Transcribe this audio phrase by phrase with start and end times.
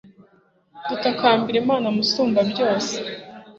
[0.83, 2.95] ndatakambira imana, musumbabyose